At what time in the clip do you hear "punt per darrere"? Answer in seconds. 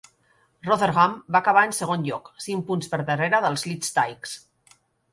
2.73-3.45